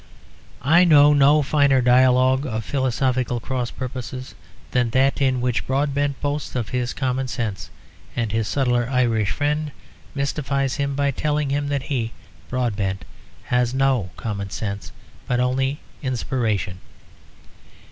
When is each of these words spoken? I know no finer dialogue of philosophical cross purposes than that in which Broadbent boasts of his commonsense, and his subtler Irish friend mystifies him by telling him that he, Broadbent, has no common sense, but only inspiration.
I 0.63 0.83
know 0.83 1.13
no 1.13 1.43
finer 1.43 1.79
dialogue 1.79 2.47
of 2.47 2.65
philosophical 2.65 3.39
cross 3.39 3.69
purposes 3.69 4.33
than 4.71 4.89
that 4.89 5.21
in 5.21 5.41
which 5.41 5.67
Broadbent 5.67 6.19
boasts 6.21 6.55
of 6.55 6.69
his 6.69 6.91
commonsense, 6.91 7.69
and 8.15 8.31
his 8.31 8.47
subtler 8.47 8.89
Irish 8.89 9.29
friend 9.29 9.71
mystifies 10.15 10.77
him 10.77 10.95
by 10.95 11.11
telling 11.11 11.51
him 11.51 11.67
that 11.67 11.83
he, 11.83 12.13
Broadbent, 12.49 13.05
has 13.43 13.75
no 13.75 14.09
common 14.17 14.49
sense, 14.49 14.91
but 15.27 15.39
only 15.39 15.79
inspiration. 16.01 16.79